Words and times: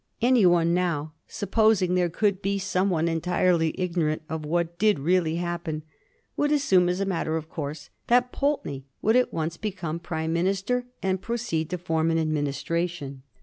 Any 0.19 0.47
one 0.47 0.73
now— 0.73 1.13
supposing 1.27 1.93
there 1.93 2.09
could 2.09 2.41
be 2.41 2.57
some 2.57 2.89
one 2.89 3.07
entirely 3.07 3.75
ignorant 3.79 4.23
of 4.27 4.43
what 4.43 4.79
did 4.79 4.97
really 4.97 5.35
happen— 5.35 5.83
would 6.37 6.51
assume, 6.51 6.89
as 6.89 6.99
a 6.99 7.05
matter 7.05 7.37
of 7.37 7.49
course, 7.49 7.91
that 8.07 8.33
Pnlteney 8.33 8.85
would 9.03 9.15
at 9.15 9.31
once 9.31 9.57
become 9.57 9.99
Prime 9.99 10.33
minister 10.33 10.87
*and 11.03 11.21
pro 11.21 11.35
ceed 11.35 11.69
to 11.69 11.77
form 11.77 12.09
an 12.09 12.17
administration. 12.17 13.21